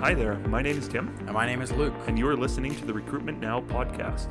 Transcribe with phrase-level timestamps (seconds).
[0.00, 1.94] Hi there, my name is Tim, And my name is Luke.
[2.06, 4.28] and you are listening to the Recruitment Now podcast.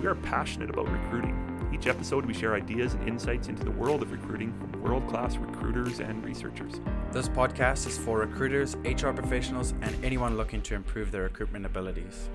[0.00, 1.38] We are passionate about recruiting.
[1.72, 5.36] Each episode, we share ideas and insights into the world of recruiting from world class
[5.36, 6.74] recruiters and researchers.
[7.12, 12.28] This podcast is for recruiters, HR professionals, and anyone looking to improve their recruitment abilities.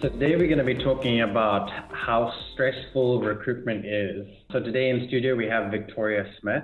[0.00, 4.26] So today we're going to be talking about how stressful recruitment is.
[4.52, 6.62] So today in studio we have Victoria Smith.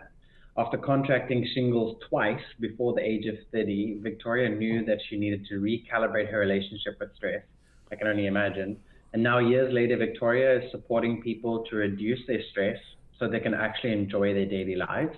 [0.57, 5.61] After contracting shingles twice before the age of 30, Victoria knew that she needed to
[5.61, 7.43] recalibrate her relationship with stress.
[7.91, 8.77] I can only imagine.
[9.13, 12.79] And now years later, Victoria is supporting people to reduce their stress
[13.19, 15.17] so they can actually enjoy their daily lives.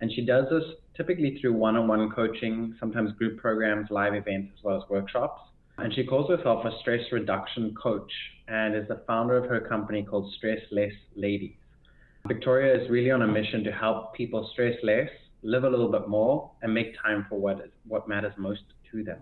[0.00, 0.64] And she does this
[0.96, 5.42] typically through one-on-one coaching, sometimes group programs, live events, as well as workshops.
[5.76, 8.10] And she calls herself a stress reduction coach
[8.48, 11.56] and is the founder of her company called Stress Less Ladies.
[12.28, 15.08] Victoria is really on a mission to help people stress less,
[15.42, 19.02] live a little bit more, and make time for what is, what matters most to
[19.02, 19.18] them.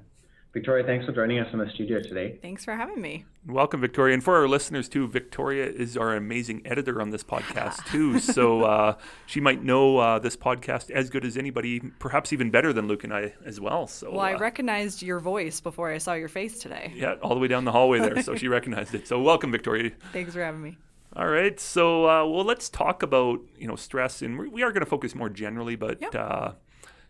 [0.52, 2.38] Victoria, thanks for joining us in the studio today.
[2.40, 3.26] Thanks for having me.
[3.46, 4.14] Welcome, Victoria.
[4.14, 8.18] And for our listeners, too, Victoria is our amazing editor on this podcast, too.
[8.18, 12.72] so uh, she might know uh, this podcast as good as anybody, perhaps even better
[12.72, 13.86] than Luke and I as well.
[13.86, 16.92] So, Well, I uh, recognized your voice before I saw your face today.
[16.96, 18.22] yeah, all the way down the hallway there.
[18.22, 19.06] So she recognized it.
[19.06, 19.90] So, welcome, Victoria.
[20.12, 20.78] Thanks for having me.
[21.16, 21.58] All right.
[21.58, 24.90] So, uh, well, let's talk about you know stress, and we- we are going to
[24.90, 26.14] focus more generally, but Yep.
[26.14, 26.52] uh,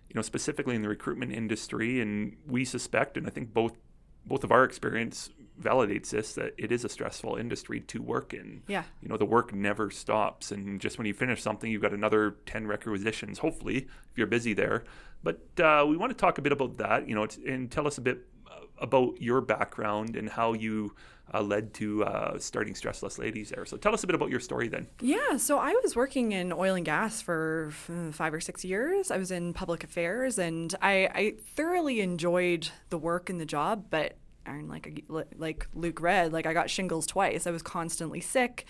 [0.08, 3.76] you know specifically in the recruitment industry, and we suspect, and I think both
[4.24, 8.62] both of our experience validates this that it is a stressful industry to work in.
[8.68, 8.84] Yeah.
[9.00, 12.36] You know, the work never stops, and just when you finish something, you've got another
[12.46, 13.38] ten requisitions.
[13.40, 14.84] Hopefully, if you're busy there.
[15.24, 17.08] But uh, we want to talk a bit about that.
[17.08, 20.94] You know, and tell us a bit uh, about your background and how you
[21.36, 23.64] uh, led to uh, starting Stress Less Ladies there.
[23.64, 24.86] So tell us a bit about your story then.
[25.00, 27.72] Yeah, so I was working in oil and gas for
[28.12, 29.10] five or six years.
[29.10, 33.86] I was in public affairs, and I, I thoroughly enjoyed the work and the job.
[33.90, 34.16] But
[34.54, 35.04] and like
[35.36, 37.46] like Luke read, like I got shingles twice.
[37.46, 38.66] I was constantly sick.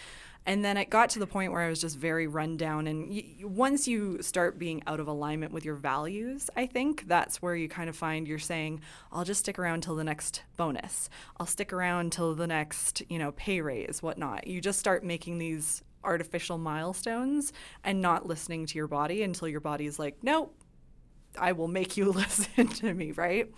[0.48, 2.86] And then it got to the point where I was just very run down.
[2.86, 7.42] And y- once you start being out of alignment with your values, I think that's
[7.42, 11.10] where you kind of find you're saying, I'll just stick around till the next bonus.
[11.38, 14.46] I'll stick around till the next, you know, pay raise, whatnot.
[14.46, 19.60] You just start making these artificial milestones and not listening to your body until your
[19.60, 20.54] body is like, nope,
[21.38, 23.50] I will make you listen to me, right?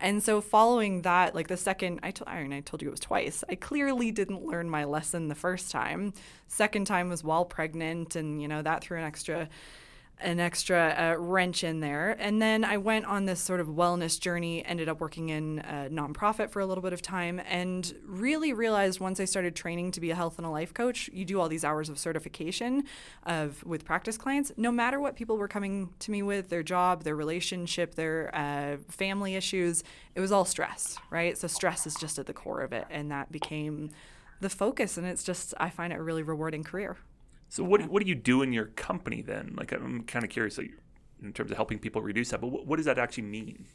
[0.00, 2.92] And so following that, like the second I told I, mean, I told you it
[2.92, 3.44] was twice.
[3.48, 6.12] I clearly didn't learn my lesson the first time.
[6.48, 9.48] Second time was while pregnant, and you know that threw an extra
[10.18, 12.16] an extra uh, wrench in there.
[12.18, 15.88] And then I went on this sort of wellness journey, ended up working in a
[15.90, 20.00] nonprofit for a little bit of time, and really realized once I started training to
[20.00, 22.84] be a health and a life coach, you do all these hours of certification
[23.24, 24.52] of with practice clients.
[24.56, 28.78] No matter what people were coming to me with, their job, their relationship, their uh,
[28.88, 29.84] family issues,
[30.14, 31.36] it was all stress, right?
[31.36, 33.90] So stress is just at the core of it, and that became
[34.40, 34.96] the focus.
[34.96, 36.96] And it's just I find it a really rewarding career.
[37.48, 39.54] So what what do you do in your company then?
[39.56, 40.72] Like I'm kind of curious like,
[41.22, 43.66] in terms of helping people reduce that, but what, what does that actually mean?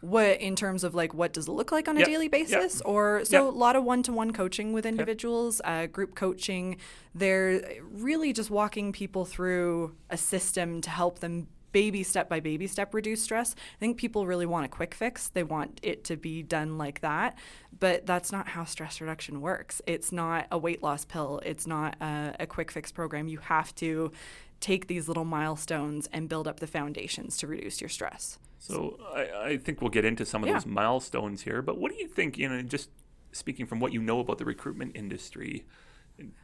[0.00, 2.32] what in terms of like what does it look like on a Yep, daily yep,
[2.32, 3.54] basis or so yep.
[3.54, 6.76] a lot of one-to-one coaching with individuals uh, group coaching
[7.14, 12.66] they're really just walking people through a system to help them baby step by baby
[12.66, 13.54] step reduce stress.
[13.58, 15.28] I think people really want a quick fix.
[15.28, 17.36] They want it to be done like that.
[17.78, 19.80] But that's not how stress reduction works.
[19.86, 21.40] It's not a weight loss pill.
[21.44, 23.28] It's not a, a quick fix program.
[23.28, 24.12] You have to
[24.60, 28.38] take these little milestones and build up the foundations to reduce your stress.
[28.58, 30.54] So I, I think we'll get into some of Yeah.
[30.54, 32.36] those milestones here, but what do you think?
[32.36, 32.90] You know, just
[33.30, 35.64] speaking from what you know about the recruitment industry,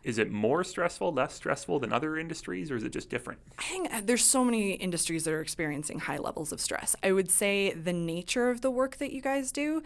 [0.03, 3.41] is it more stressful, less stressful than other industries, or is it just different?
[3.59, 6.95] I think uh, there's so many industries that are experiencing high levels of stress.
[7.03, 9.83] I would say the nature of the work that you guys do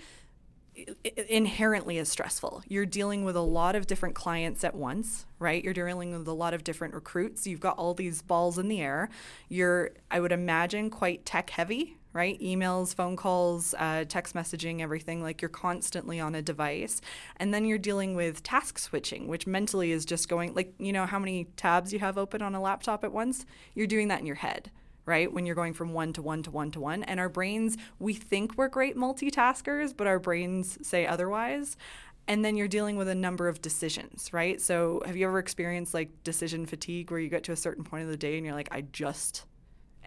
[1.28, 2.62] inherently is stressful.
[2.68, 5.62] You're dealing with a lot of different clients at once, right?
[5.62, 7.46] You're dealing with a lot of different recruits.
[7.46, 9.08] You've got all these balls in the air.
[9.48, 12.40] You're, I would imagine, quite tech heavy, right?
[12.40, 15.22] Emails, phone calls, uh, text messaging, everything.
[15.22, 17.00] Like you're constantly on a device.
[17.36, 21.06] And then you're dealing with task switching, which mentally is just going, like, you know,
[21.06, 23.46] how many tabs you have open on a laptop at once?
[23.72, 24.72] You're doing that in your head
[25.06, 25.32] right?
[25.32, 27.02] When you're going from one to one to one to one.
[27.04, 31.78] And our brains, we think we're great multitaskers, but our brains say otherwise.
[32.26, 34.60] And then you're dealing with a number of decisions, right?
[34.60, 38.04] So have you ever experienced like decision fatigue where you get to a certain point
[38.04, 39.46] of the day and you're like, I just,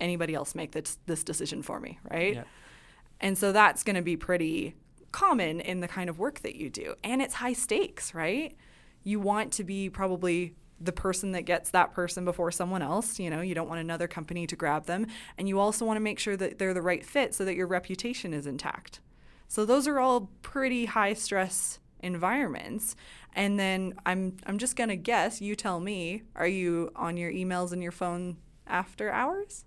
[0.01, 2.35] anybody else make this, this decision for me, right?
[3.19, 4.75] And so that's going to be pretty
[5.11, 6.95] common in the kind of work that you do.
[7.03, 8.55] And it's high stakes, right?
[9.03, 13.19] You want to be probably the person that gets that person before someone else.
[13.19, 15.05] You know, you don't want another company to grab them.
[15.37, 17.67] And you also want to make sure that they're the right fit so that your
[17.67, 18.99] reputation is intact.
[19.47, 22.95] So those are all pretty high stress environments.
[23.33, 27.71] And then I'm I'm just gonna guess, you tell me, are you on your emails
[27.71, 29.65] and your phone after hours?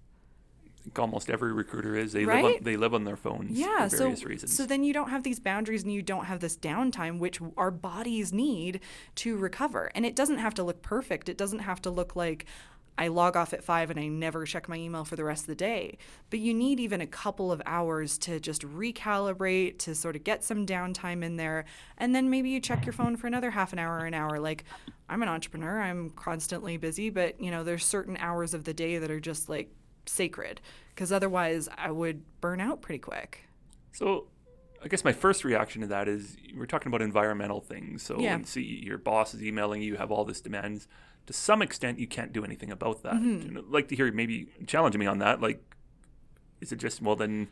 [0.85, 2.13] Think almost every recruiter is.
[2.13, 2.45] They right?
[2.45, 4.57] live on, they live on their phones yeah, for various so, reasons.
[4.57, 7.71] So then you don't have these boundaries and you don't have this downtime, which our
[7.71, 8.81] bodies need
[9.17, 9.91] to recover.
[9.95, 11.29] And it doesn't have to look perfect.
[11.29, 12.47] It doesn't have to look like
[12.97, 15.47] I log off at five and I never check my email for the rest of
[15.49, 15.99] the day.
[16.31, 20.45] But you need even a couple of hours to just recalibrate, to sort of get
[20.45, 21.65] some downtime in there.
[21.99, 24.39] And then maybe you check your phone for another half an hour or an hour.
[24.39, 24.65] Like,
[25.09, 28.99] I'm an entrepreneur, I'm constantly busy, but you know, there's certain hours of the day
[28.99, 29.71] that are just like
[30.07, 30.61] sacred
[30.95, 33.45] because otherwise I would burn out pretty quick.
[33.93, 34.27] So,
[34.83, 38.03] I guess my first reaction to that is we're talking about environmental things.
[38.03, 38.41] So, Yeah.
[38.45, 40.87] see your boss is emailing you, you have all this demands.
[41.27, 43.15] To some extent, you can't do anything about that.
[43.15, 43.57] Mm-hmm.
[43.59, 45.41] I'd like to hear maybe challenge me on that.
[45.41, 45.63] Like,
[46.61, 47.49] is it just well then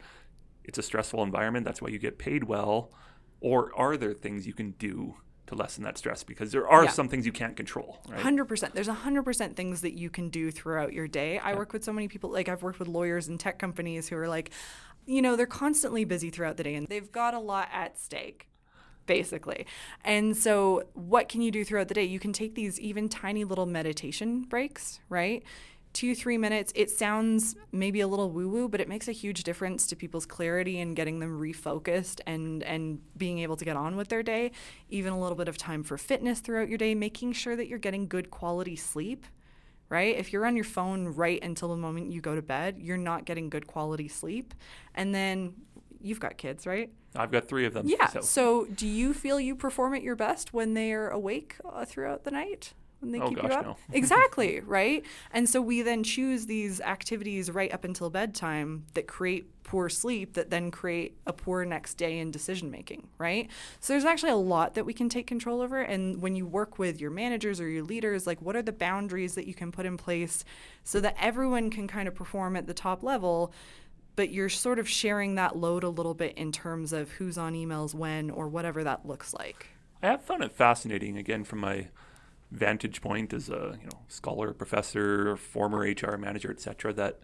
[0.64, 1.64] it's a stressful environment?
[1.64, 2.92] That's why you get paid well,
[3.40, 5.14] or are there things you can do
[5.52, 6.24] to lessen that stress?
[6.24, 6.90] Because there are Yeah.
[6.90, 8.00] some things you can't control.
[8.08, 8.20] Right?
[8.20, 8.74] Hundred percent.
[8.74, 11.38] There's hundred percent things that you can do throughout your day.
[11.38, 12.30] I work with so many people.
[12.30, 14.50] Like I've worked with lawyers and tech companies who are like,
[15.06, 18.48] you know, they're constantly busy throughout the day and they've got a lot at stake,
[19.06, 19.66] basically.
[20.04, 22.04] And so, what can you do throughout the day?
[22.04, 25.42] You can take these even tiny little meditation breaks, right?
[25.92, 26.72] Two, three minutes.
[26.74, 30.24] It sounds maybe a little woo woo, but it makes a huge difference to people's
[30.24, 34.52] clarity and getting them refocused and, and being able to get on with their day.
[34.88, 37.78] Even a little bit of time for fitness throughout your day, making sure that you're
[37.78, 39.26] getting good quality sleep
[39.92, 40.16] right?
[40.16, 43.26] If you're on your phone right until the moment you go to bed, you're not
[43.26, 44.54] getting good quality sleep.
[44.94, 45.52] And then
[46.00, 46.90] you've got kids, right?
[47.14, 47.86] I've got three of them.
[47.86, 48.06] Yeah.
[48.08, 51.84] So, So, do you feel you perform at your best when they are awake uh,
[51.84, 52.72] throughout the night?
[53.02, 53.64] When they Oh, keep gosh, you up?
[53.64, 53.76] no.
[53.92, 55.04] exactly, right?
[55.32, 60.34] And so we then choose these activities right up until bedtime that create poor sleep
[60.34, 63.50] that then create a poor next day in decision making, right?
[63.80, 66.78] So there's actually a lot that we can take control over and when you work
[66.78, 69.84] with your managers or your leaders, like what are the boundaries that you can put
[69.84, 70.44] in place
[70.84, 73.52] so that everyone can kind of perform at the top level
[74.14, 77.54] but you're sort of sharing that load a little bit in terms of who's on
[77.54, 79.68] emails when or whatever that looks like.
[80.02, 81.88] I have found it fascinating, again, from my
[82.52, 87.20] vantage point as a you know scholar, professor, former HR manager, etc., that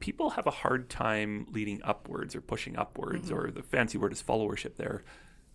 [0.00, 3.38] people have a hard time leading upwards or pushing upwards, Mm-hmm.
[3.38, 5.02] or the fancy word is followership there,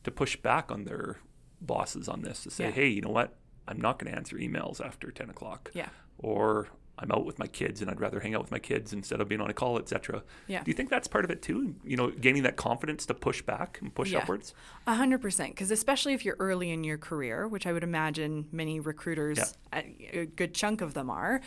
[0.04, 1.18] to push back on their
[1.62, 2.72] bosses on this to say, Yeah.
[2.72, 3.38] hey, you know what,
[3.68, 5.88] I'm not going to answer emails after 10 o'clock, Yeah.
[6.18, 6.68] or
[7.00, 9.28] I'm out with my kids and I'd rather hang out with my kids instead of
[9.28, 10.24] being on a call, etc.
[10.48, 10.64] Yeah.
[10.64, 11.76] Do you think that's part of it too?
[11.84, 14.20] You know, gaining that confidence to push back and push Yeah.
[14.20, 14.54] upwards.
[14.86, 18.48] A hundred percent, because especially if you're early in your career, which I would imagine
[18.52, 21.42] many recruiters, a, a good chunk of them are,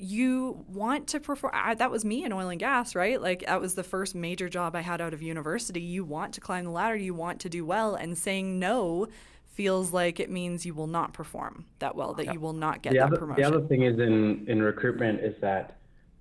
[0.00, 1.52] you want to perform.
[1.56, 3.20] I, that was me in oil and gas, right?
[3.20, 5.80] Like that was the first major job I had out of university.
[5.80, 9.08] You want to climb the ladder, you want to do well, and saying no
[9.58, 12.92] feels like it means you will not perform that well, that you will not get
[12.92, 13.42] the that other, promotion.
[13.42, 15.64] The other thing is in, in recruitment is that,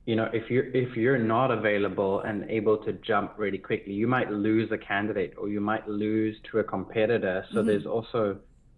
[0.09, 4.07] you know, if you're if you're not available and able to jump really quickly, you
[4.07, 7.37] might lose a candidate or you might lose to a competitor.
[7.53, 7.67] So Mm-hmm.
[7.69, 8.21] there's also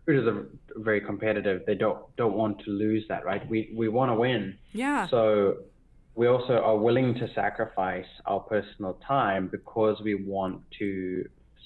[0.05, 1.57] recruiters are very competitive.
[1.69, 3.43] They don't don't want to lose that, right?
[3.53, 4.41] We we want to win.
[4.73, 5.07] yeah.
[5.13, 5.21] So
[6.15, 10.89] we also are willing to sacrifice our personal time because we want to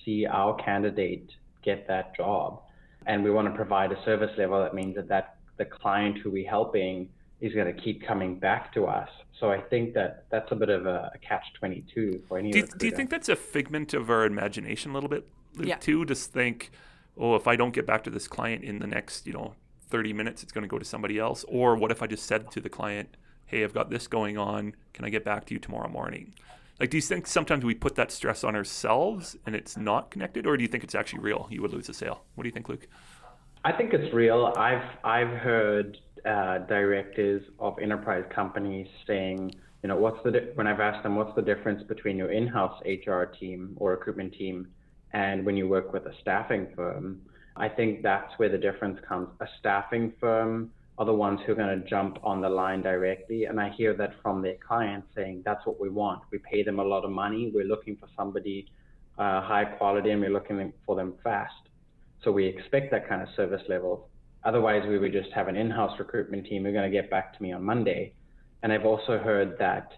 [0.06, 1.28] see our candidate
[1.64, 2.63] get that job.
[3.06, 6.32] And we want to provide a service level that means that, that the client who
[6.32, 7.10] we're helping
[7.42, 9.10] is going to keep coming back to us.
[9.40, 12.60] So I think that that's a bit of a, a catch 22 for any Do
[12.60, 12.78] you, recruiter.
[12.80, 15.76] do you think that's a figment of our imagination a little bit, Luke, Yeah.
[15.76, 16.06] too?
[16.06, 16.72] Just think,
[17.18, 19.56] oh, if I don't get back to this client in the next, you know,
[19.90, 21.44] 30 minutes, it's going to go to somebody else.
[21.48, 24.76] Or what if I just said to the client, hey, I've got this going on.
[24.94, 26.34] Can I get back to you tomorrow morning?
[26.80, 30.48] Like, do you think sometimes we put that stress on ourselves and it's not connected?
[30.48, 31.48] Or do you think it's actually real?
[31.52, 32.24] You would lose a sale.
[32.36, 32.88] What do you think, Luke?
[33.64, 34.54] I think it's real.
[34.58, 39.54] I've I've heard uh, directors of enterprise companies saying,
[39.84, 42.82] you know, what's the di- when I've asked them what's the difference between your in-house
[42.86, 44.68] HR team or recruitment team
[45.14, 47.22] and when you work with a staffing firm.
[47.56, 49.30] I think that's where the difference comes.
[49.40, 53.46] A staffing firm are the ones who are going to jump on the line directly,
[53.46, 56.22] and I hear that from their clients saying that's what we want.
[56.32, 57.52] We pay them a lot of money.
[57.54, 58.68] We're looking for somebody
[59.18, 61.54] uh, high quality, and we're looking for them fast.
[62.24, 64.08] So we expect that kind of service level.
[64.44, 66.64] Otherwise, we would just have an in-house recruitment team.
[66.64, 68.14] Who're going to get back to me on Monday.
[68.62, 69.92] And I've also heard that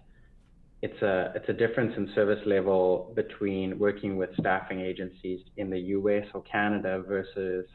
[0.81, 5.79] it's a it's a difference in service level between working with staffing agencies in the
[5.79, 6.25] U.S.
[6.33, 7.65] or Canada versus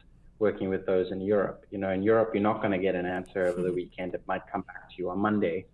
[0.40, 1.64] working with those in Europe.
[1.70, 3.76] You know, in Europe, you're not going to get an answer over the hmm.
[3.76, 4.14] weekend.
[4.14, 5.66] It might come back to you on Monday.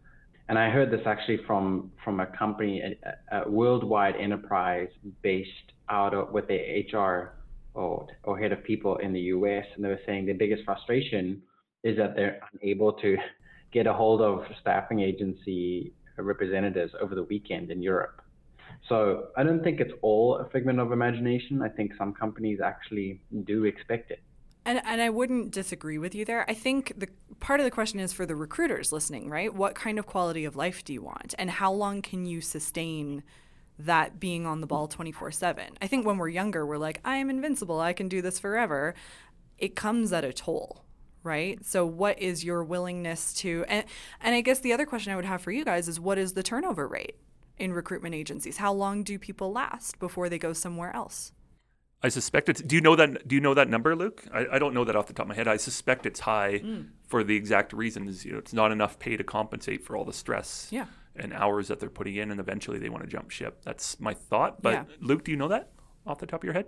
[0.49, 4.88] And I heard this actually from from a company, a, a worldwide enterprise
[5.23, 7.32] based out of with their HR
[7.75, 11.42] or, or head of people in the US, and they were saying their biggest frustration
[11.85, 13.16] is that they're unable to
[13.73, 18.23] get a hold of staffing agency representatives over the weekend in Europe.
[18.88, 21.61] So I don't think it's all a figment of imagination.
[21.62, 24.20] I think some companies actually do expect it.
[24.66, 26.44] And, and I wouldn't disagree with you there.
[26.50, 27.06] I think the
[27.38, 29.54] part of the question is for the recruiters listening, right?
[29.54, 31.37] What kind of quality of life do you want?
[31.38, 33.23] And how long can you sustain
[33.78, 35.78] that being on the ball 24 7?
[35.80, 37.78] I think when we're younger, we're like, I am invincible.
[37.78, 38.96] I can do this forever.
[39.56, 40.85] It comes at a toll,
[41.23, 41.64] right?
[41.64, 43.64] So, what is your willingness to?
[43.68, 43.85] And,
[44.20, 46.32] and I guess the other question I would have for you guys is what is
[46.32, 47.14] the turnover rate
[47.56, 48.56] in recruitment agencies?
[48.56, 51.30] How long do people last before they go somewhere else?
[52.02, 52.60] I suspect it's.
[52.60, 53.26] Do you know that?
[53.26, 54.24] Do you know that number, Luke?
[54.32, 55.48] I, I don't know that off the top of my head.
[55.48, 56.88] I suspect it's high mm.
[57.08, 58.24] for the exact reasons.
[58.24, 60.86] You know, it's not enough pay to compensate for all the stress yeah.
[61.16, 63.62] and hours that they're putting in, and eventually they want to jump ship.
[63.64, 64.60] That's my thought.
[64.60, 64.84] But yeah.
[65.00, 65.70] Luke, do you know that
[66.06, 66.66] off the top of your head?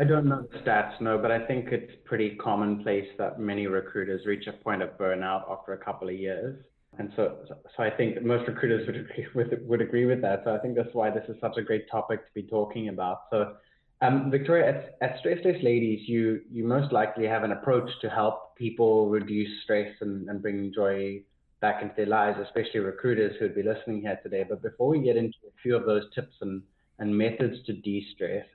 [0.00, 4.26] I don't know the stats, no, but I think it's pretty commonplace that many recruiters
[4.26, 6.56] reach a point of burnout after a couple of years.
[6.98, 10.42] And so, so I think most recruiters would agree with would agree with that.
[10.44, 13.22] So I think that's why this is such a great topic to be talking about.
[13.30, 13.54] So
[14.00, 18.08] um, Victoria, at, at Stress Less Ladies, you you most likely have an approach to
[18.08, 21.20] help people reduce stress and, and bring joy
[21.60, 24.44] back into their lives, especially recruiters who would be listening here today.
[24.48, 26.62] But before we get into a few of those tips and,
[27.00, 28.46] and methods to de-stress,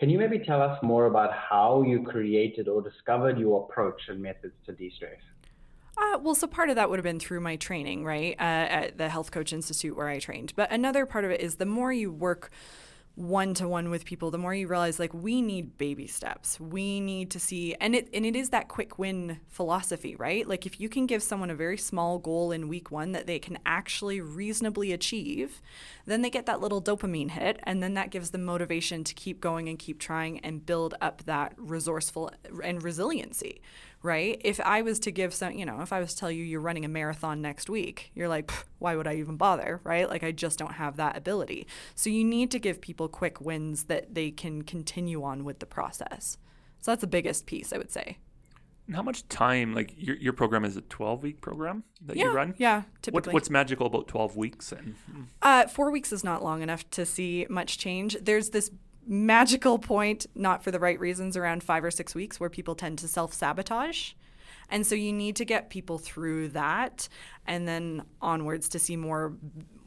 [0.00, 4.20] can you maybe tell us more about how you created or discovered your approach and
[4.20, 5.20] methods to de-stress?
[5.96, 8.98] Uh, well, so part of that would have been through my training, right, uh, at
[8.98, 10.52] the Health Coach Institute where I trained.
[10.54, 12.50] But another part of it is the more you work
[13.18, 16.60] one to one with people, the more you realize like we need baby steps.
[16.60, 20.46] We need to see and it and it is that quick win philosophy, right?
[20.46, 23.40] Like if you can give someone a very small goal in week 1 that they
[23.40, 25.60] can actually reasonably achieve,
[26.06, 29.40] then they get that little dopamine hit and then that gives them motivation to keep
[29.40, 32.30] going and keep trying and build up that resourceful
[32.62, 33.60] and resiliency
[34.02, 34.40] right?
[34.44, 36.60] If I was to give some, you know, if I was to tell you you're
[36.60, 40.08] running a marathon next week, you're like, why would I even bother, right?
[40.08, 41.66] Like, I just don't have that ability.
[41.94, 45.66] So, you need to give people quick wins that they can continue on with the
[45.66, 46.38] process.
[46.80, 48.18] So, that's the biggest piece, I would say.
[48.88, 52.24] And how much time, like your, your program is a 12 week program that yeah,
[52.24, 52.54] you run?
[52.56, 53.32] Yeah, typically.
[53.32, 54.72] What, what's magical about 12 weeks?
[54.72, 54.94] And
[55.42, 58.16] uh, four weeks is not long enough to see much change.
[58.22, 58.70] There's this
[59.08, 62.98] magical point, not for the right reasons, around five or six weeks where people tend
[63.00, 64.12] to self sabotage.
[64.70, 67.08] And so you need to get people through that
[67.46, 69.34] and then onwards to see more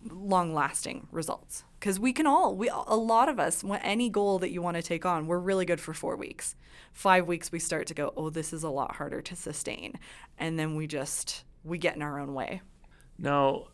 [0.10, 1.64] long lasting results.
[1.80, 4.84] Because we can all, we a lot of us, any goal that you want to
[4.84, 6.56] take on, we're really good for four weeks.
[6.94, 10.00] Five weeks, we start to go, oh, this is a lot harder to sustain.
[10.38, 12.62] And then we just, we get in our own way.
[13.18, 13.68] Now,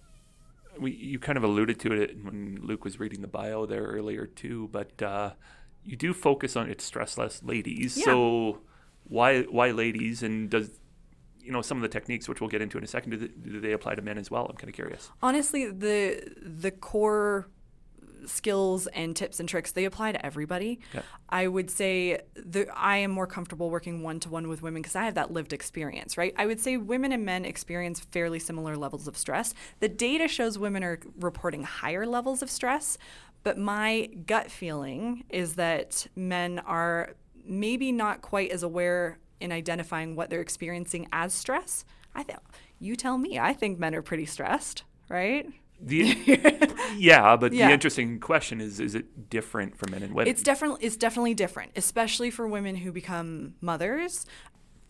[0.80, 4.26] we you kind of alluded to it when Luke was reading the bio there earlier
[4.26, 5.32] too, but uh,
[5.84, 7.98] you do focus on it's stress less ladies.
[7.98, 8.06] Yeah.
[8.06, 8.60] So
[9.04, 10.80] why why ladies and does
[11.40, 13.28] you know some of the techniques which we'll get into in a second do they,
[13.28, 14.46] do they apply to men as well?
[14.50, 15.12] I'm kind of curious.
[15.22, 17.48] Honestly, the the core
[18.26, 20.80] skills and tips and tricks they apply to everybody.
[20.94, 21.06] Okay.
[21.30, 25.16] i would say that i am more comfortable working one-to-one with women because i have
[25.16, 26.34] that lived experience right?
[26.38, 29.54] I would say women and men experience fairly similar levels of stress.
[29.80, 32.98] The data shows women are reporting higher levels of stress
[33.44, 40.16] but my gut feeling is that men are maybe not quite as aware in identifying
[40.16, 41.86] what they're experiencing as stress.
[42.16, 42.40] I think
[42.80, 45.48] you tell me i think men are pretty stressed right
[45.82, 47.68] the, yeah, but yeah.
[47.68, 50.32] the interesting question is: Is it different for men and women?
[50.32, 54.26] It's definitely it's definitely different, especially for women who become mothers.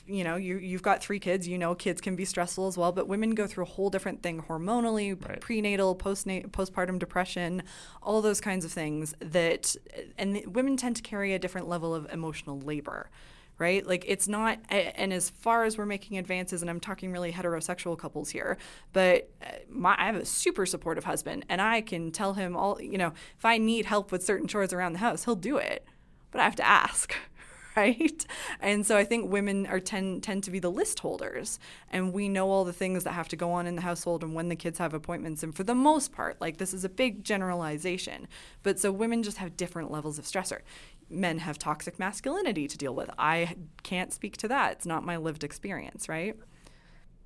[0.06, 1.46] You know, you you've got three kids.
[1.46, 4.24] You know, kids can be stressful as well, but women go through a whole different
[4.24, 5.41] thing hormonally, right.
[5.41, 7.63] prenatal, postnat- postpartum depression,
[8.01, 9.13] all those kinds of things.
[9.20, 9.75] That
[10.17, 13.10] and women tend to carry a different level of emotional labor
[13.60, 13.86] right?
[13.86, 17.98] Like it's not, and as far as we're making advances, and I'm talking really heterosexual
[17.98, 18.58] couples here,
[18.94, 22.82] but uh, my, I have a super supportive husband, and I can tell him all,
[22.82, 25.86] you know, if I need help with certain chores around the house, he'll do it,
[26.32, 27.16] but I have to ask.
[27.78, 28.26] Right?
[28.60, 31.60] And so I think women are tend tend to be the list holders
[31.92, 34.34] and we know all the things that have to go on in the household and
[34.34, 37.24] when the kids have appointments and for the most part like this is a big
[37.24, 38.28] generalization
[38.64, 40.62] but so women just have different levels of stressor
[41.10, 43.10] men have toxic masculinity to deal with.
[43.18, 44.74] I can't speak to that.
[44.74, 46.36] It's not my lived experience, right?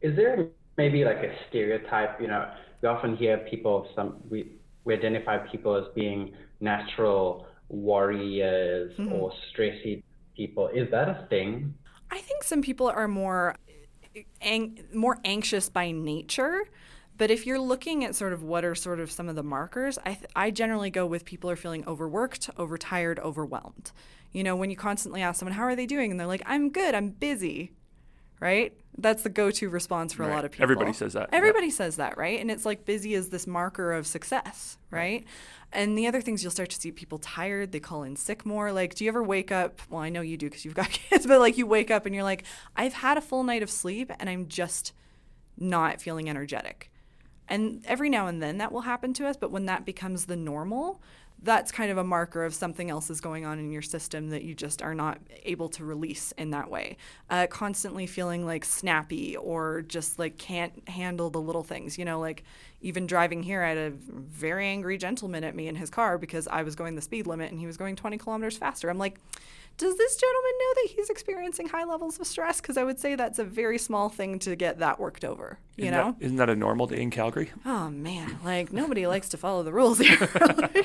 [0.01, 2.19] Is there maybe like a stereotype?
[2.21, 8.91] You know, we often hear people some we we identify people as being natural warriors
[8.97, 9.13] mm-hmm.
[9.13, 10.03] or stressy
[10.35, 10.69] people.
[10.69, 11.73] Is that a thing?
[12.09, 13.55] I think some people are more
[14.41, 16.63] ang- more anxious by nature.
[17.17, 19.99] But if you're looking at sort of what are sort of some of the markers,
[20.05, 23.91] I, th- I generally go with people are feeling overworked, overtired, overwhelmed.
[24.31, 26.09] You know, when you constantly ask someone, how are they doing?
[26.09, 27.73] And they're like, I'm good, I'm busy,
[28.39, 28.73] right?
[28.97, 30.31] That's the go to response for Right.
[30.31, 30.63] a lot of people.
[30.63, 31.37] Everybody says that, yeah.
[31.37, 32.39] Everybody says that, right?
[32.39, 35.25] And it's like busy is this marker of success, right?
[35.73, 38.71] And the other things you'll start to see people tired, they call in sick more.
[38.71, 39.79] Like, do you ever wake up?
[39.89, 42.15] Well, I know you do because you've got kids, but like you wake up and
[42.15, 42.43] you're like,
[42.75, 44.91] I've had a full night of sleep and I'm just
[45.57, 46.90] not feeling energetic.
[47.51, 50.37] And every now and then that will happen to us, but when that becomes the
[50.37, 51.01] normal,
[51.43, 54.43] that's kind of a marker of something else is going on in your system that
[54.43, 56.95] you just are not able to release in that way.
[57.29, 61.97] Uh, constantly feeling like snappy or just like can't handle the little things.
[61.97, 62.45] You know, like
[62.81, 66.47] even driving here, I had a very angry gentleman at me in his car because
[66.47, 68.89] I was going the speed limit and he was going 20 kilometers faster.
[68.89, 69.19] I'm like,
[69.77, 72.59] does this gentleman know that he's experiencing high levels of stress?
[72.59, 75.57] Because I would say that's a very small thing to get that worked over.
[75.77, 76.15] You Isn't know?
[76.19, 77.51] that, isn't that a normal day in Calgary?
[77.65, 80.29] Oh man, like nobody likes to follow the rules here.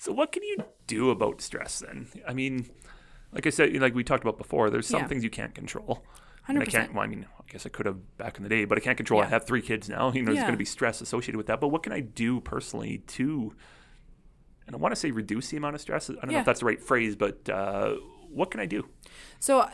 [0.00, 2.06] So what can you do about stress then?
[2.26, 2.70] I mean,
[3.32, 5.06] like I said, like we talked about before, there's some Yeah.
[5.08, 6.04] things you can't control.
[6.48, 6.94] And I can't.
[6.94, 8.96] Well, I mean, I guess I could have back in the day, but I can't
[8.96, 9.20] control.
[9.20, 10.12] I have three kids now.
[10.12, 11.60] You know, there's going to be stress associated with that.
[11.60, 13.54] But what can I do personally to?
[14.66, 16.10] And I want to say reduce the amount of stress.
[16.10, 17.96] I don't know if that's the right phrase, but uh,
[18.30, 18.88] what can I do?
[19.40, 19.70] So, uh,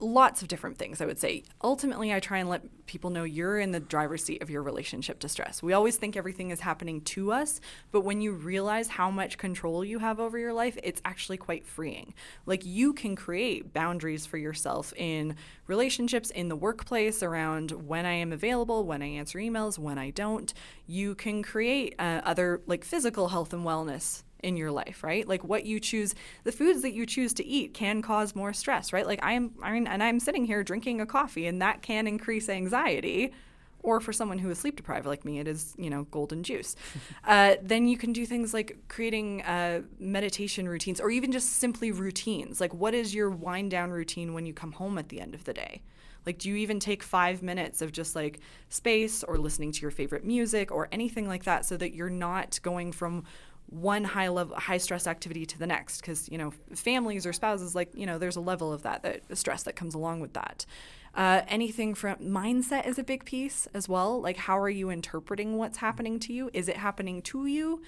[0.00, 1.44] lots of different things, I would say.
[1.62, 5.20] Ultimately, I try and let people know you're in the driver's seat of your relationship
[5.20, 5.62] to stress.
[5.62, 7.60] We always think everything is happening to us,
[7.92, 11.66] but when you realize how much control you have over your life, it's actually quite
[11.66, 12.14] freeing.
[12.44, 18.14] Like, you can create boundaries for yourself in relationships, in the workplace, around when I
[18.14, 20.52] am available, when I answer emails, when I don't.
[20.86, 25.26] You can create uh, other, like, physical health and wellness in your life, right?
[25.26, 28.92] Like what you choose, the foods that you choose to eat can cause more stress,
[28.92, 29.06] right?
[29.06, 32.48] Like I'm, I mean, and I'm sitting here drinking a coffee, and that can increase
[32.48, 33.32] anxiety.
[33.82, 36.74] Or for someone who is sleep deprived like me, it is you know golden juice.
[37.24, 41.90] uh, then you can do things like creating uh, meditation routines, or even just simply
[41.90, 42.60] routines.
[42.60, 45.44] Like what is your wind down routine when you come home at the end of
[45.44, 45.82] the day?
[46.26, 49.90] Like, do you even take five minutes of just like space or listening to your
[49.90, 53.24] favorite music or anything like that so that you're not going from
[53.66, 57.74] one high level high stress activity to the next because you know families or spouses
[57.74, 60.66] like you know there's a level of that that stress that comes along with that.
[61.14, 64.20] Uh, anything from mindset is a big piece as well.
[64.20, 66.50] Like how are you interpreting what's happening to you?
[66.52, 67.82] Is it happening to you?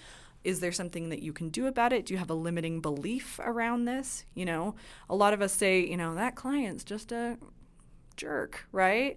[0.45, 2.07] Is there something that you can do about it?
[2.07, 4.25] Do you have a limiting belief around this?
[4.35, 4.75] You know
[5.11, 7.39] a lot of us say you know that client's just a
[8.17, 9.17] jerk right?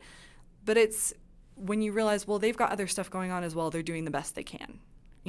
[0.65, 1.13] But it's
[1.55, 4.11] when you realize well they've got other stuff going on as well they're doing the
[4.11, 4.79] best they can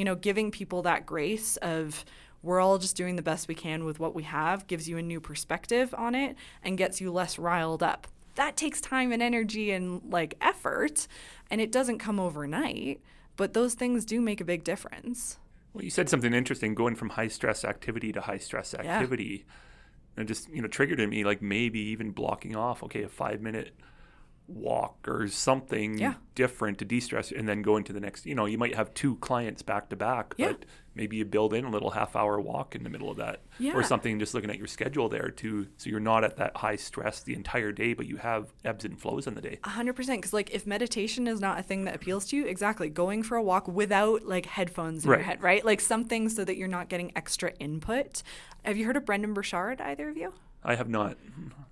[0.00, 2.06] you know, giving people that grace of
[2.42, 5.02] we're all just doing the best we can with what we have gives you a
[5.02, 8.06] new perspective on it and gets you less riled up.
[8.36, 11.06] That takes time and energy and like effort,
[11.50, 13.02] and it doesn't come overnight,
[13.36, 15.38] but those things do make a big difference.
[15.74, 18.94] Well, you said something interesting, going from high stress activity to high stress Yeah.
[18.94, 19.44] activity.
[20.16, 23.08] And it just, you know, triggered in me like maybe even blocking off, okay, a
[23.10, 23.74] five minute
[24.50, 26.14] walk or something Yeah.
[26.34, 29.16] different to de-stress and then go into the next you know you might have two
[29.16, 30.48] clients back to back Yeah.
[30.48, 33.42] but maybe you build in a little half hour walk in the middle of that
[33.58, 33.74] Yeah.
[33.74, 36.76] or something just looking at your schedule there too so you're not at that high
[36.76, 39.94] stress the entire day but you have ebbs and flows in the day A hundred
[39.94, 40.20] percent.
[40.20, 43.36] Because like, if meditation is not a thing that appeals to you, exactly, going for
[43.36, 45.18] a walk without like headphones in Right.
[45.18, 45.64] your head, right?
[45.64, 48.22] Like something so that you're not getting extra input.
[48.64, 49.80] Have you heard of Brendon Burchard?
[49.80, 50.32] Either of you?
[50.62, 51.16] i have not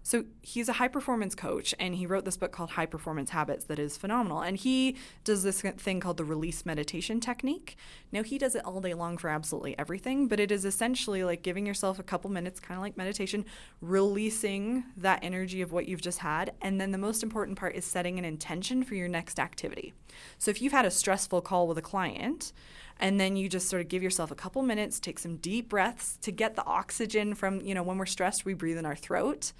[0.08, 3.66] So he's a high performance coach, and he wrote this book called High Performance Habits
[3.66, 4.40] that is phenomenal.
[4.40, 7.76] And he does this thing called the release meditation technique.
[8.10, 11.42] Now he does it all day long for absolutely everything, but it is essentially like
[11.42, 13.44] giving yourself a couple minutes, kind of like meditation,
[13.82, 16.54] releasing that energy of what you've just had.
[16.62, 19.92] And then the most important part is setting an intention for your next activity.
[20.38, 22.54] So if you've had a stressful call with a client,
[22.98, 26.16] and then you just sort of give yourself a couple minutes, take some deep breaths
[26.22, 29.52] to get the oxygen from, you know, when we're stressed, we breathe in our throat.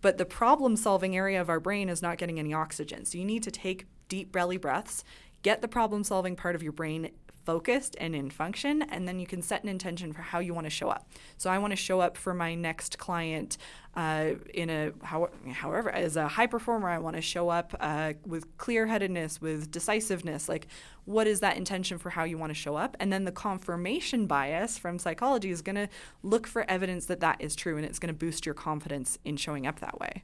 [0.00, 3.04] But the problem solving area of our brain is not getting any oxygen.
[3.04, 5.04] So you need to take deep belly breaths,
[5.42, 7.10] get the problem solving part of your brain
[7.50, 10.66] focused and in function, and then you can set an intention for how you want
[10.66, 11.02] to show up.
[11.36, 13.58] So I want to show up for my next client
[13.96, 16.88] uh, in a how, however as a high performer.
[16.88, 20.48] I want to show up uh, with clear headedness, with decisiveness.
[20.48, 20.68] Like,
[21.06, 22.96] what is that intention for how you want to show up?
[23.00, 25.88] And then the confirmation bias from psychology is going to
[26.22, 29.36] look for evidence that that is true, and it's going to boost your confidence in
[29.36, 30.22] showing up that way.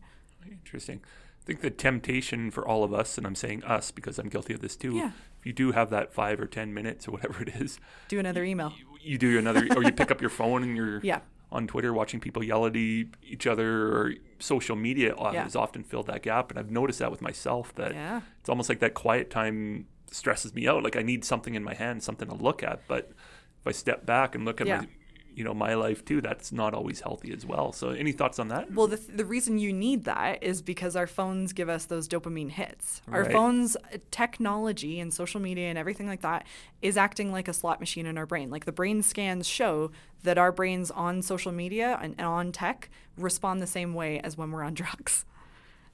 [0.49, 1.01] Interesting.
[1.47, 4.53] I think the temptation for all of us, and I'm saying us because I'm guilty
[4.53, 4.97] of this too.
[4.97, 5.13] Yeah.
[5.39, 7.79] If you do have that five or ten minutes or whatever it is,
[8.09, 8.73] Do another email.
[8.77, 11.21] you, you do another, or you pick up your phone and you're Yeah.
[11.53, 15.45] on Twitter, watching people yell at each other, or social media Yeah.
[15.45, 16.51] has often filled that gap.
[16.51, 18.23] And I've noticed that with myself that Yeah.
[18.41, 20.83] it's almost like that quiet time stresses me out.
[20.83, 22.81] Like I need something in my hand, something to look at.
[22.89, 23.13] But
[23.61, 24.81] if I step back and look at Yeah.
[24.81, 24.89] my,
[25.37, 27.71] you know, my life too, that's not always healthy as well.
[27.71, 28.73] So, any thoughts on that?
[28.73, 32.51] Well, the, the reason you need that is because our phones give us those dopamine
[32.51, 33.03] hits.
[33.13, 33.33] Our Right.
[33.33, 36.47] phones, uh, technology and social media and everything like that
[36.81, 38.49] is acting like a slot machine in our brain.
[38.51, 39.91] Like the brain scans show
[40.23, 44.39] that our brains on social media and, and on tech respond the same way as
[44.39, 45.27] when we're on drugs.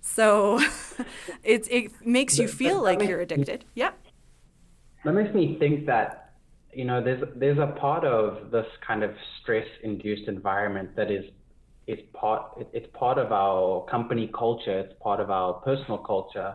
[0.00, 0.60] So
[1.42, 3.64] it's it makes you feel that like makes you're addicted.
[3.74, 3.90] Yeah.
[5.04, 6.21] That makes me think that
[6.72, 11.24] you know there's there's a part of this kind of stress-induced environment that is
[11.86, 16.54] is part it's part of our company culture, it's part of our personal culture,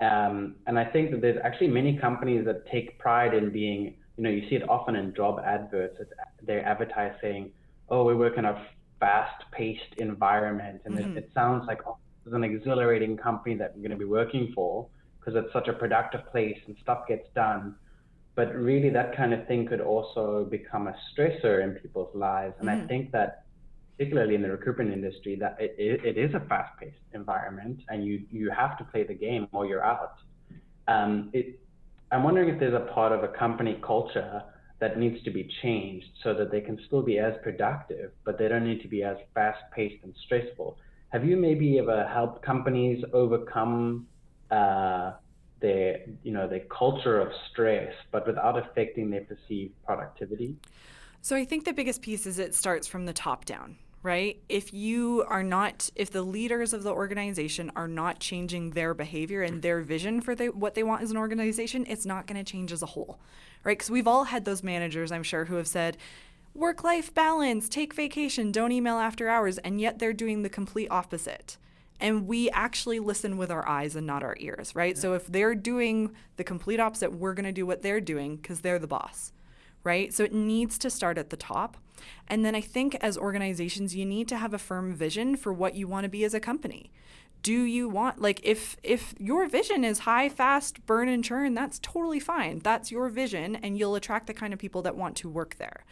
[0.00, 4.24] um, and I think that there's actually many companies that take pride in being you
[4.24, 5.96] know you see it often in job adverts.
[6.00, 6.10] It's,
[6.42, 7.52] they advertise saying,
[7.88, 8.66] "Oh, we work in a
[9.00, 13.82] fast-paced environment," and it, it sounds like oh, this is an exhilarating company that we're
[13.82, 17.76] going to be working for because it's such a productive place and stuff gets done.
[18.38, 22.54] But really, that kind of thing could also become a stressor in people's lives.
[22.60, 23.30] And I think that,
[23.96, 28.14] particularly in the recruitment industry, that it, it, it is a fast-paced environment, and you
[28.30, 30.14] you have to play the game or you're out.
[30.86, 31.46] Um, it,
[32.12, 34.44] I'm wondering if there's a part of a company culture
[34.78, 38.46] that needs to be changed so that they can still be as productive, but they
[38.46, 40.78] don't need to be as fast-paced and stressful.
[41.08, 44.06] Have you maybe ever helped companies overcome
[44.58, 45.14] uh,
[45.60, 50.56] their, you know, their culture of stress, but without affecting their perceived productivity?
[51.20, 54.40] So I think the biggest piece is it starts from the top down, right?
[54.48, 59.42] If you are not, if the leaders of the organization are not changing their behavior
[59.42, 62.50] and their vision for the, what they want as an organization, it's not going to
[62.50, 63.18] change as a whole,
[63.64, 63.76] right?
[63.76, 65.96] Because we've all had those managers, I'm sure, who have said,
[66.54, 70.88] work life balance, take vacation, don't email after hours, and yet they're doing the complete
[70.90, 71.56] opposite.
[72.00, 74.96] And we actually listen with our eyes and not our ears, right?
[74.96, 78.60] So if they're doing the complete opposite, we're going to do what they're doing because
[78.60, 79.32] they're the boss
[79.84, 80.12] right?
[80.12, 81.76] So it needs to start at the top.
[82.28, 85.74] And then I think as organizations, you need to have a firm vision for what
[85.74, 86.90] you want to be as a company.
[87.42, 91.78] Do you want like if if your vision is high fast burn and churn that's
[91.80, 92.58] totally fine.
[92.60, 95.84] That's your vision and you'll attract the kind of people that want to work there.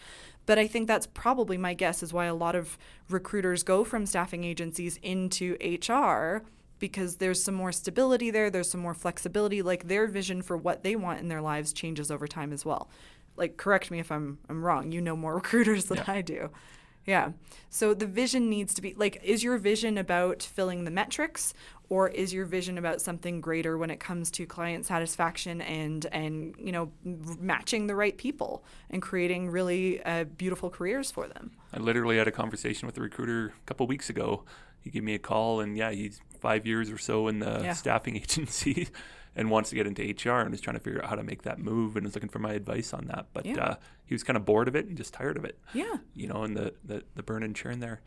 [0.45, 2.79] But I think that's probably my guess is why a lot of
[3.09, 6.45] recruiters go from staffing agencies into HR
[6.79, 10.83] because there's some more stability there, there's some more flexibility like their vision for what
[10.83, 12.89] they want in their lives changes over time as well
[13.37, 14.93] like correct me if I'm I'm wrong.
[14.93, 16.51] You know more recruiters than I do.
[17.07, 17.31] Yeah.
[17.71, 21.55] So the vision needs to be like is your vision about filling the metrics
[21.89, 26.55] or is your vision about something greater when it comes to client satisfaction and and
[26.59, 31.53] you know matching the right people and creating really uh, beautiful careers for them.
[31.73, 34.45] I literally had a conversation with a recruiter a couple weeks ago.
[34.81, 37.73] He gave me a call, and yeah, he's five years or so in the Yeah.
[37.73, 38.89] staffing agency
[39.37, 41.43] and wants to get into HR and is trying to figure out how to make
[41.43, 43.27] that move and is looking for my advice on that.
[43.33, 43.63] But Yeah.
[43.63, 43.75] uh,
[44.07, 45.59] he was kind of bored of it and just tired of it.
[45.75, 45.97] Yeah.
[46.15, 48.01] You know, and the, the, the burn and churn there.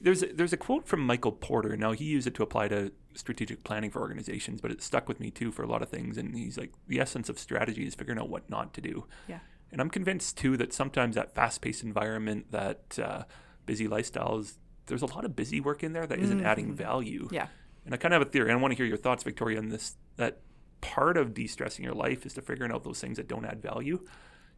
[0.00, 1.76] There's a, there's a quote from Michael Porter.
[1.76, 5.20] Now he used it to apply to strategic planning for organizations, but it stuck with
[5.20, 6.18] me too for a lot of things.
[6.18, 9.06] And he's like, the essence of strategy is figuring out what not to do.
[9.28, 9.38] Yeah.
[9.70, 13.22] And I'm convinced too that sometimes that fast-paced environment, that uh,
[13.64, 17.28] busy lifestyle is there's a lot of busy work in there that not adding value.
[17.30, 17.46] Yeah.
[17.84, 18.50] And I kind of have a theory.
[18.50, 19.96] I want to hear your thoughts, Victoria, on this.
[20.16, 20.40] That
[20.82, 24.04] part of de-stressing your life is to figuring out those things that don't add value.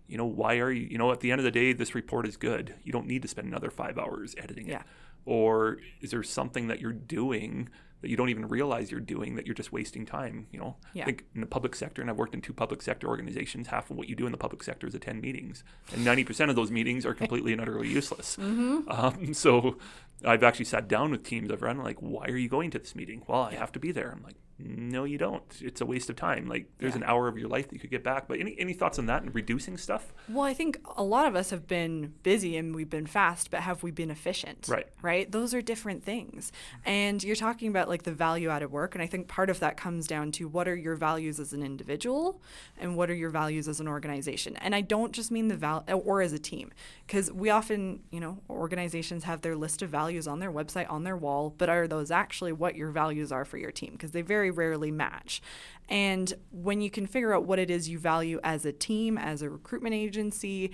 [0.09, 0.87] You know, why are you?
[0.91, 2.75] You know, at the end of the day, this report is good.
[2.83, 4.83] You don't need to spend another five hours editing it.
[5.25, 7.71] Or is there something that you're doing
[8.03, 10.47] that you don't even realize you're doing that you're just wasting time?
[10.51, 11.05] You know, Yeah.
[11.05, 13.69] I think in the public sector, and I've worked in two public sector organizations.
[13.69, 16.51] Half of what you do in the public sector is attend meetings, and ninety percent
[16.51, 18.37] of those meetings are completely and utterly useless.
[18.89, 19.79] Um, so
[20.25, 22.95] I've actually sat down with teams I've run, like, why are you going to this
[22.95, 23.23] meeting?
[23.27, 24.11] Well, I have to be there.
[24.13, 25.43] I'm like, no, you don't.
[25.61, 26.47] It's a waste of time.
[26.47, 28.29] Like, there's an hour of your life that you could get back.
[28.29, 30.13] But any, any thoughts on that and reducing stuff?
[30.29, 33.61] Well, I think a lot of us have been busy and we've been fast, but
[33.61, 34.67] have we been efficient?
[34.69, 34.87] Right.
[35.03, 35.31] Right?
[35.31, 36.53] Those are different things.
[36.85, 38.95] And you're talking about like the value added work.
[38.95, 41.63] And I think part of that comes down to what are your values as an
[41.63, 42.41] individual
[42.79, 44.57] and what are your values as an organization.
[44.59, 46.73] And I don't just mean the val or as a team,
[47.07, 51.05] because we often, you know, organizations have their list of values on their website, on
[51.05, 53.93] their wall, but are those actually what your values are for your team?
[53.93, 55.41] Because they very rarely match.
[55.89, 59.43] And when you can figure out what it is you value as a team, as
[59.43, 60.71] a recruitment agency,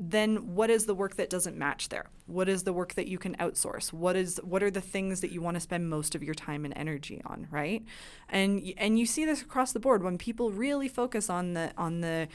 [0.00, 2.06] then what is the work that doesn't match there?
[2.26, 3.92] What is the work that you can outsource?
[3.92, 6.64] What is what are the things that you want to spend most of your time
[6.64, 7.84] and energy on, right?
[8.28, 12.00] And and you see this across the board when people really focus on the on
[12.00, 12.28] the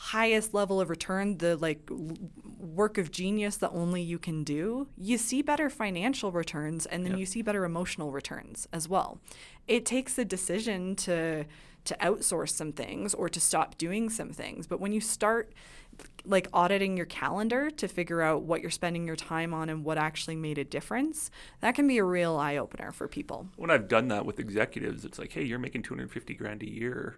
[0.00, 2.16] highest level of return, the like l-
[2.56, 7.12] work of genius that only you can do, you see better financial returns and then
[7.12, 7.18] Yep.
[7.20, 9.20] you see better emotional returns as well.
[9.66, 11.44] It takes a decision to
[11.84, 15.52] to outsource some things or to stop doing some things, but when you start
[16.24, 19.96] like auditing your calendar to figure out what you're spending your time on and what
[19.96, 21.30] actually made a difference,
[21.60, 23.48] that can be a real eye opener for people.
[23.56, 27.16] when I've done that with executives, it's like, hey, you're making 250 grand a year,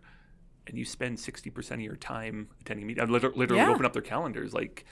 [0.70, 3.00] and you spend 60 percent of your time attending meetings.
[3.02, 3.70] Uh, I've literally Yeah.
[3.70, 4.84] open up their calendars, like,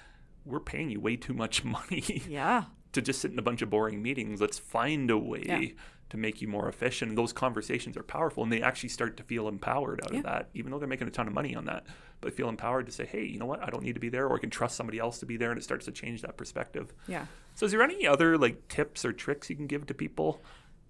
[0.45, 2.65] we're paying you way too much money Yeah.
[2.93, 4.41] to just sit in a bunch of boring meetings.
[4.41, 5.63] Let's find a way Yeah.
[6.11, 7.11] to make you more efficient.
[7.11, 10.19] And those conversations are powerful, and they actually start to feel empowered out Yeah.
[10.19, 11.87] of that, even though they're making a ton of money on that.
[12.21, 13.63] But feel empowered to say, hey, you know what?
[13.63, 15.51] I don't need to be there, or I can trust somebody else to be there,
[15.51, 16.93] and it starts to change that perspective.
[17.07, 17.27] Yeah.
[17.55, 20.43] So, is there any other like tips or tricks you can give to people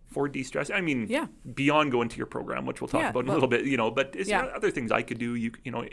[0.08, 0.70] for de-stress?
[0.70, 1.26] I mean, Yeah.
[1.54, 3.76] beyond going to your program, which we'll talk Yeah, about in a little bit, you
[3.76, 3.90] know.
[3.90, 4.42] But is Yeah.
[4.42, 5.34] there other things I could do?
[5.34, 5.84] You you know,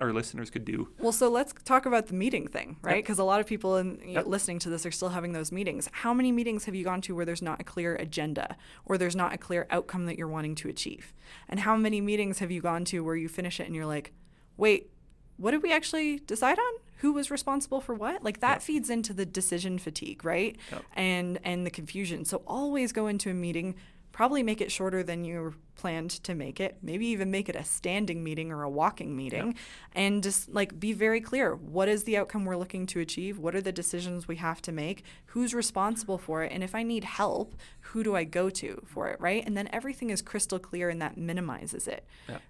[0.00, 0.88] our listeners could do.
[0.98, 2.96] Well, so let's talk about the meeting thing, right?
[2.96, 3.04] Yep.
[3.04, 4.26] Because a lot of people in, Yep.
[4.26, 5.88] listening to this are still having those meetings.
[5.92, 9.16] How many meetings have you gone to where there's not a clear agenda or there's
[9.16, 11.12] not a clear outcome that you're wanting to achieve?
[11.48, 14.12] And how many meetings have you gone to where you finish it and you're like,
[14.56, 14.90] wait,
[15.36, 16.72] what did we actually decide on?
[17.04, 18.24] Who was responsible for what?
[18.24, 18.62] Like that Yep.
[18.62, 20.56] feeds into the decision fatigue, right?
[20.72, 20.84] Yep.
[20.96, 22.24] And and the confusion.
[22.24, 23.74] So always go into a meeting
[24.14, 26.78] probably make it shorter than you planned to make it.
[26.82, 29.56] Maybe even make it a standing meeting or a walking meeting.
[29.92, 31.56] And just like be very clear.
[31.56, 33.40] What is the outcome we're looking to achieve?
[33.40, 35.02] What are the decisions we have to make?
[35.26, 36.52] Who's responsible for it?
[36.52, 39.44] And if i need help who do i go to for it right?
[39.44, 42.06] And then everything is crystal clear and that minimizes it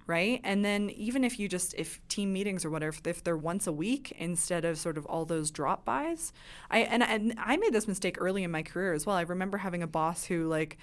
[0.07, 0.42] right?
[0.44, 3.72] And then even if you just if team meetings or whatever if they're once a
[3.72, 6.33] week instead of sort of all those drop bys
[6.70, 9.16] i and, and i made this mistake early in my career as well.
[9.16, 10.77] I remember having a boss who like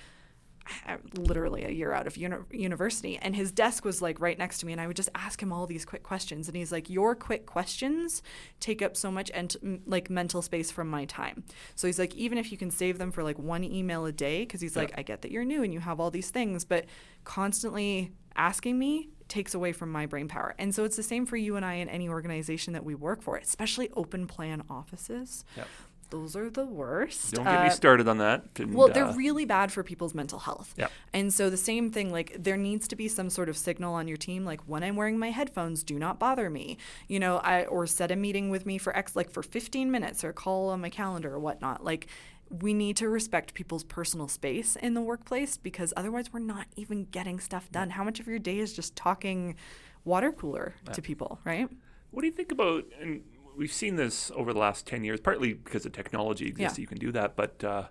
[1.15, 4.65] literally a year out of uni- university and his desk was like right next to
[4.65, 7.15] me and i would just ask him all these quick questions and he's like your
[7.15, 8.21] quick questions
[8.60, 11.43] take up so much ent- m- like mental space from my time.
[11.76, 14.41] So he's like even if you can save them for like one email a day
[14.41, 16.86] because he's like i get that you're new and you have all these things but
[17.24, 20.54] constantly asking me takes away from my brain power.
[20.60, 23.21] And so it's the same for you and i in any organization that we work
[23.21, 25.45] for especially open plan offices.
[25.56, 25.67] Yep.
[26.12, 28.43] Those are the worst Don't get me Uh, started on that.
[28.60, 30.74] and, well, they're uh, really bad for people's mental health.
[30.78, 30.91] Yep.
[31.13, 34.08] And so the same thing, like there needs to be some sort of signal on
[34.08, 36.78] your team, like when I'm wearing my headphones, do not bother me.
[37.08, 40.24] You know, I or set a meeting with me for X like for 15 minutes
[40.24, 41.84] or call on my calendar or whatnot.
[41.84, 42.08] Like
[42.50, 47.06] we need to respect people's personal space in the workplace because otherwise we're not even
[47.06, 47.91] getting stuff done.
[47.91, 49.56] How much of your day is just talking
[50.04, 51.69] water cooler to people, right?
[52.10, 52.84] What do you think about?
[53.00, 53.21] And
[53.56, 56.82] we've seen this over the last ten years, partly because the technology exists, Yeah.
[56.84, 57.36] you can do that.
[57.36, 57.84] But uh,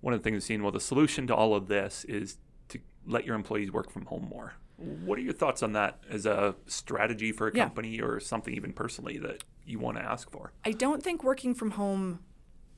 [0.00, 2.78] one of the things we've seen, well, the solution to all of this is to
[3.06, 4.54] let your employees work from home more.
[4.76, 7.64] What are your thoughts on that as a strategy for a Yeah.
[7.64, 10.52] company or something even personally that you want to ask for?
[10.64, 12.20] I don't think working from home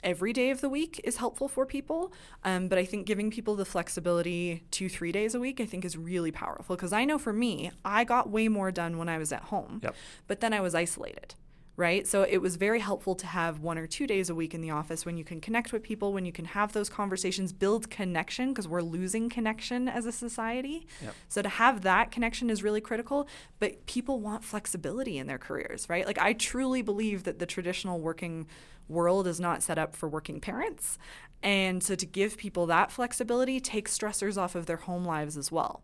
[0.02, 2.10] every day of the week is helpful for people,
[2.42, 5.84] um, but I think giving people the flexibility two, three days a week, I think
[5.84, 6.74] is really powerful.
[6.74, 9.80] Because I know for me, I got way more done when I was at home,
[9.82, 9.94] Yep.
[10.26, 11.34] but then I was isolated.
[11.80, 12.06] Right.
[12.06, 14.70] So it was very helpful to have one or two days a week in the
[14.70, 18.50] office when you can connect with people, when you can have those conversations, build connection,
[18.50, 20.86] because we're losing connection as a society.
[21.02, 21.14] Yep.
[21.30, 23.26] So to have that connection is really critical,
[23.60, 26.06] but people want flexibility in their careers, right?
[26.06, 28.46] Like I truly believe that the traditional working
[28.86, 30.98] world is not set up for working parents.
[31.42, 35.50] And so to give people that flexibility takes stressors off of their home lives as
[35.50, 35.82] well.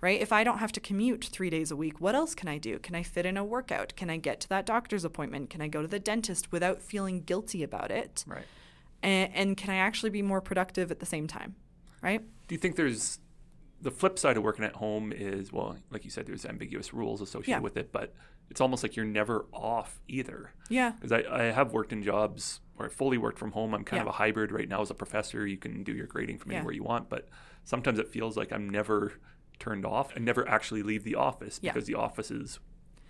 [0.00, 0.20] Right?
[0.20, 2.78] If I don't have to commute 3 days a week, what else can I do?
[2.78, 3.94] Can I fit in a workout?
[3.96, 5.48] Can I get to that doctor's appointment?
[5.50, 8.24] Can I go to the dentist without feeling guilty about it?
[8.26, 8.44] Right.
[9.02, 11.54] And, and can I actually be more productive at the same time?
[12.02, 12.20] Right?
[12.46, 13.20] Do you think there's
[13.80, 17.20] the flip side of working at home is well, like you said, there's ambiguous rules
[17.20, 17.60] associated Yeah.
[17.60, 18.14] with it, but
[18.50, 20.52] it's almost like you're never off either.
[20.68, 20.92] Yeah.
[20.92, 23.74] Because I, I have worked in jobs where I fully worked from home.
[23.74, 25.46] I'm kind of a hybrid right now as a professor.
[25.46, 26.58] You can do your grading from Yeah.
[26.58, 27.28] anywhere you want, but
[27.64, 29.14] sometimes it feels like I'm never
[29.58, 31.72] turned off and never actually leave the office Yeah.
[31.72, 32.58] because the office is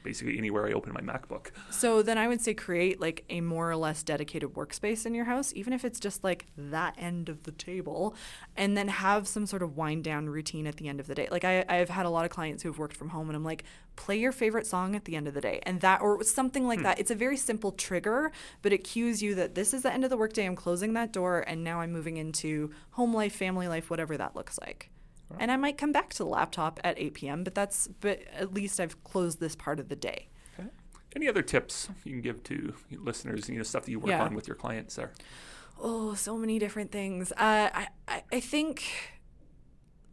[0.07, 1.49] basically anywhere I open my MacBook.
[1.69, 5.25] So then I would say create like a more or less dedicated workspace in your
[5.25, 8.15] house, even if it's just like that end of the table,
[8.57, 11.27] and then have some sort of wind down routine at the end of the day.
[11.29, 13.65] Like I, I've had a lot of clients who've worked from home, and I'm like,
[13.97, 16.79] play your favorite song at the end of the day, and that or something like
[16.79, 16.85] hmm.
[16.85, 17.01] that.
[17.01, 18.31] It's a very simple trigger,
[18.63, 20.47] but it cues you that this is the end of the workday.
[20.47, 24.37] I'm closing that door, and now I'm moving into home life, family life, whatever that
[24.37, 24.91] looks like.
[25.39, 28.55] And I might come back to the laptop at 8 p.m., but that's but at
[28.55, 30.29] least I've closed this part of the day.
[30.59, 30.69] Okay.
[31.15, 33.49] Any other tips you can give to listeners?
[33.49, 34.23] You know, stuff that you work Yeah.
[34.25, 35.13] on with your clients there.
[35.79, 37.33] Oh, so many different things.
[37.33, 38.83] Uh, I, I, I think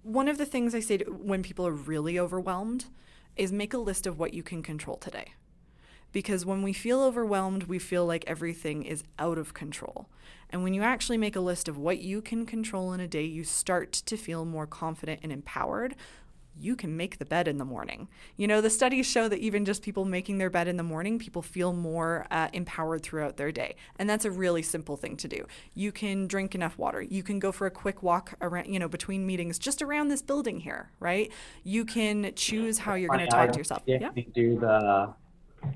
[0.02, 2.86] one of the things I say to, when people are really overwhelmed
[3.38, 5.34] is make a list of what you can control today.
[6.14, 10.08] Because when we feel overwhelmed, we feel like everything is out of control.
[10.50, 13.26] And when you actually make a list of what you can control in a day,
[13.26, 15.96] you start to feel more confident and empowered.
[16.56, 18.08] You can make the bed in the morning.
[18.38, 21.18] You know, the studies show that even just people making their bed in the morning,
[21.18, 23.76] people feel more uh, empowered throughout their day.
[23.98, 25.48] And that's a really simple thing to do.
[25.74, 27.02] You can drink enough water.
[27.02, 30.22] You can go for a quick walk around, you know, between meetings just around this
[30.22, 31.32] building here, right?
[31.64, 33.82] You can choose how you're going to talk to yourself.
[33.88, 34.12] Yeah.
[34.36, 35.16] Do the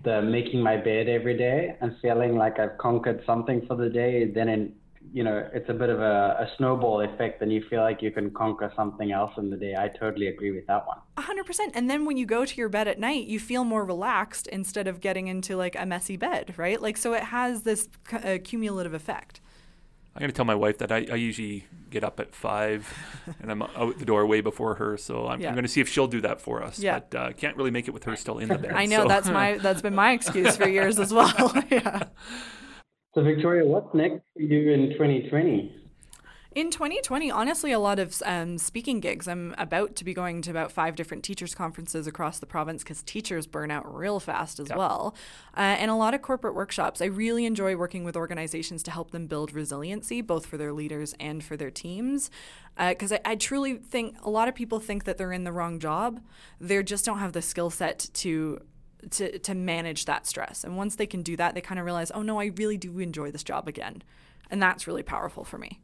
[0.03, 4.25] the making my bed every day and feeling like I've conquered something for the day,
[4.25, 4.73] then in,
[5.13, 8.11] you know it's a bit of a, a, snowball effect, and you feel like you
[8.11, 9.75] can conquer something else in the day.
[9.77, 10.97] I totally agree with that one.
[11.17, 11.73] Hundred percent.
[11.75, 14.87] And then when you go to your bed at night, you feel more relaxed instead
[14.87, 16.81] of getting into like a messy bed, right?
[16.81, 19.41] Like so, it has this c- uh, cumulative effect.
[20.17, 22.91] I'm going to tell my wife that I, I usually get up at five
[23.39, 24.97] and I'm out the door way before her.
[24.97, 25.49] So I'm, yeah.
[25.49, 26.79] I'm going to see if she'll do that for us.
[26.79, 27.01] Yeah.
[27.11, 28.73] But uh, can't really make it with her still in the bed.
[28.73, 29.07] I know so.
[29.07, 31.53] that's my that's been my excuse for years as well.
[31.69, 32.05] yeah.
[33.13, 35.75] So Victoria, what's next for you in 2020?
[36.57, 39.27] In 2020, honestly, a lot of um, speaking gigs.
[39.27, 43.03] I'm about to be going to about five different teachers' conferences across the province because
[43.03, 44.75] teachers burn out real fast as yep.
[44.79, 45.13] well.
[45.55, 46.99] Uh, and a lot of corporate workshops.
[46.99, 51.13] I really enjoy working with organizations to help them build resiliency, both for their leaders
[51.19, 52.31] and for their teams.
[52.75, 55.51] Because uh, I, I truly think a lot of people think that they're in the
[55.51, 56.21] wrong job.
[56.59, 58.61] They just don't have the skill set to
[59.11, 60.63] to, to manage that stress.
[60.63, 62.97] And once they can do that, they kind of realize, oh no, I really do
[62.97, 64.01] enjoy this job again.
[64.49, 65.81] And that's really powerful for me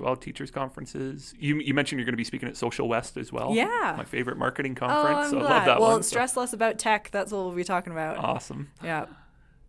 [0.00, 1.34] well, teachers conferences.
[1.38, 3.54] You, you mentioned you're going to be speaking at Social West as well.
[3.54, 5.04] Yeah, my favorite marketing conference.
[5.04, 5.50] Oh, I'm so glad.
[5.50, 6.02] I love that well, one.
[6.02, 6.40] stress so.
[6.40, 7.10] less about tech.
[7.10, 8.18] That's what we'll be talking about.
[8.18, 8.70] Awesome.
[8.82, 9.06] Yeah.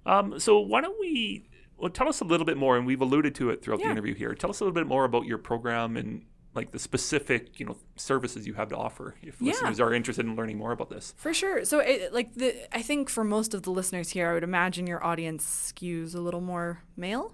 [0.06, 1.48] Um, so why don't we?
[1.78, 3.88] Well, tell us a little bit more, and we've alluded to it throughout yeah.
[3.88, 4.34] the interview here.
[4.36, 7.78] Tell us a little bit more about your program and like the specific you know
[7.96, 9.52] services you have to offer if yeah.
[9.52, 12.82] listeners are interested in learning more about this for sure so it, like the i
[12.82, 16.42] think for most of the listeners here i would imagine your audience skews a little
[16.42, 17.34] more male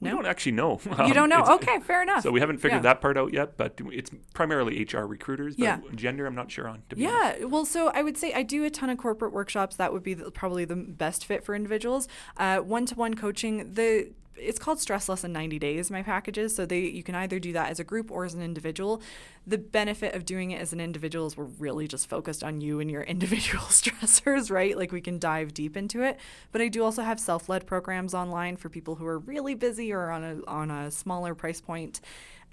[0.00, 0.80] we don't actually know.
[0.98, 1.44] Um, you don't know?
[1.54, 2.22] Okay, fair enough.
[2.22, 2.92] So we haven't figured yeah.
[2.92, 5.56] that part out yet, but it's primarily HR recruiters.
[5.56, 5.78] But yeah.
[5.94, 6.82] gender, I'm not sure on.
[6.94, 7.34] yeah.
[7.36, 7.48] Honest.
[7.48, 9.76] Well, so I would say I do a ton of corporate workshops.
[9.76, 12.08] That would be the, probably the best fit for individuals.
[12.36, 13.74] One to one coaching.
[13.74, 17.38] The it's called stress less than 90 days my packages so they you can either
[17.38, 19.00] do that as a group or as an individual
[19.46, 22.80] the benefit of doing it as an individual is we're really just focused on you
[22.80, 26.18] and your individual stressors right like we can dive deep into it
[26.52, 30.10] but i do also have self-led programs online for people who are really busy or
[30.10, 32.00] on a on a smaller price point.
[32.00, 32.00] point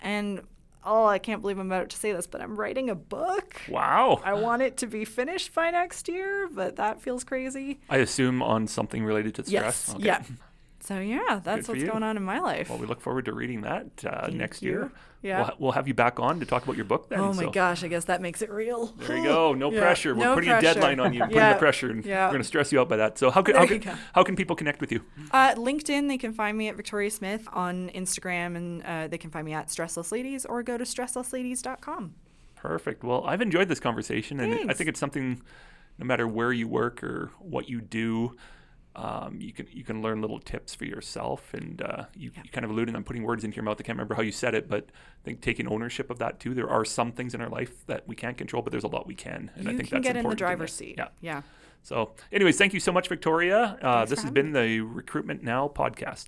[0.02, 0.42] and
[0.84, 3.62] oh, I can't believe I'm about to say this, but I'm writing a book.
[3.70, 4.22] Wow.
[4.24, 7.80] I want it to be finished by next year, but that feels crazy.
[7.90, 9.88] I assume on something related to stress.
[9.88, 9.96] Yes.
[9.96, 10.06] Okay.
[10.06, 10.24] Yeah.
[10.92, 12.70] So yeah, that's what's going on in my life.
[12.70, 14.72] Well, we look forward to reading that uh, next you.
[14.72, 14.92] year.
[15.22, 17.08] Yeah, we'll, we'll, have you back on to talk about your book.
[17.08, 17.22] Then.
[17.22, 17.50] Oh my so.
[17.50, 18.88] gosh, I guess that makes it real.
[18.98, 19.54] There you go.
[19.62, 19.80] No yeah.
[19.80, 20.14] pressure.
[20.14, 20.68] We're no putting pressure.
[20.68, 21.22] a deadline on you.
[21.24, 21.54] Putting yeah.
[21.54, 22.26] the pressure, and yeah.
[22.26, 23.18] we're going to stress you out by that.
[23.18, 23.82] So how can how can,
[24.14, 25.02] how can, people connect with you?
[25.32, 26.10] Uh, LinkedIn.
[26.10, 29.54] They can find me at Victoria Smith on Instagram, and uh, they can find me
[29.54, 32.16] at Stress Less Ladies or go to stresslessladies.com.
[32.56, 33.06] Perfect.
[33.06, 34.62] Well, I've enjoyed this conversation, Thanks.
[34.62, 35.42] and I think it's something.
[35.98, 38.36] No matter where you work or what you do,
[38.96, 42.42] um, you can you can learn little tips for yourself, and uh, you, yeah.
[42.44, 42.96] you, kind of alluded.
[42.96, 43.78] I'm putting words into your mouth.
[43.80, 46.54] I can't remember how you said it, but I think taking ownership of that too.
[46.54, 49.08] There are some things in our life that we can't control, but there's a lot
[49.08, 50.26] we can, and you I think can that's get important.
[50.26, 50.96] in the driver's seat.
[50.98, 51.42] Yeah, yeah.
[51.84, 53.78] So, anyways, thank you so much, Victoria.
[53.82, 56.28] Uh, this has been the Recruitment Now podcast.